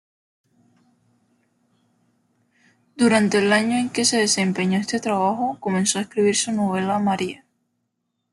Durante 2.95 3.37
el 3.37 3.53
año 3.53 3.77
en 3.77 3.89
que 3.91 4.01
desempeñó 4.01 4.79
este 4.79 4.99
trabajo, 4.99 5.57
comenzó 5.59 5.99
a 5.99 6.01
escribir 6.01 6.35
su 6.35 6.51
novela 6.51 6.97
"María". 6.97 7.45